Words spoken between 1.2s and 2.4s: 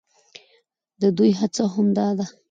هڅه هم دا ده،